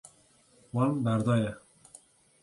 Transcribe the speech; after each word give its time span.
Wan 0.73 1.05
berdaye. 1.05 1.55